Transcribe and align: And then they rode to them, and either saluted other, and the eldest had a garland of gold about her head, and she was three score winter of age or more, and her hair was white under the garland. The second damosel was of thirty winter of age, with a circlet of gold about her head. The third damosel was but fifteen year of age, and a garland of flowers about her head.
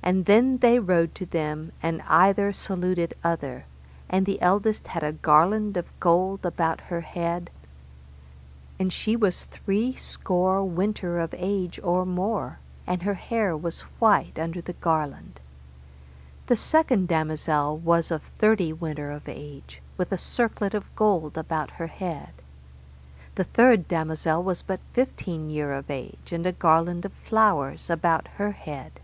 And 0.00 0.24
then 0.26 0.58
they 0.58 0.78
rode 0.78 1.14
to 1.16 1.26
them, 1.26 1.72
and 1.82 2.00
either 2.02 2.50
saluted 2.52 3.12
other, 3.22 3.66
and 4.08 4.24
the 4.24 4.40
eldest 4.40 4.86
had 4.86 5.02
a 5.02 5.12
garland 5.12 5.76
of 5.76 5.86
gold 6.00 6.46
about 6.46 6.82
her 6.82 7.00
head, 7.02 7.50
and 8.78 8.92
she 8.92 9.16
was 9.16 9.44
three 9.46 9.96
score 9.96 10.64
winter 10.64 11.18
of 11.18 11.34
age 11.36 11.78
or 11.82 12.06
more, 12.06 12.58
and 12.86 13.02
her 13.02 13.14
hair 13.14 13.54
was 13.56 13.80
white 13.98 14.38
under 14.38 14.60
the 14.62 14.72
garland. 14.74 15.40
The 16.46 16.56
second 16.56 17.08
damosel 17.08 17.76
was 17.78 18.12
of 18.12 18.22
thirty 18.38 18.72
winter 18.72 19.10
of 19.10 19.28
age, 19.28 19.82
with 19.98 20.12
a 20.12 20.16
circlet 20.16 20.72
of 20.74 20.94
gold 20.94 21.36
about 21.36 21.72
her 21.72 21.88
head. 21.88 22.30
The 23.34 23.44
third 23.44 23.88
damosel 23.88 24.44
was 24.44 24.62
but 24.62 24.80
fifteen 24.92 25.50
year 25.50 25.72
of 25.74 25.90
age, 25.90 26.30
and 26.30 26.46
a 26.46 26.52
garland 26.52 27.04
of 27.04 27.12
flowers 27.12 27.90
about 27.90 28.28
her 28.38 28.52
head. 28.52 29.00